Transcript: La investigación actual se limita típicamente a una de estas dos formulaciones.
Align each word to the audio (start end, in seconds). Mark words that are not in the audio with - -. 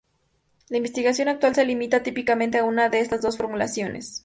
La 0.69 0.77
investigación 0.77 1.27
actual 1.27 1.53
se 1.53 1.63
limita 1.63 2.01
típicamente 2.01 2.57
a 2.57 2.63
una 2.63 2.89
de 2.89 3.01
estas 3.01 3.21
dos 3.21 3.37
formulaciones. 3.37 4.19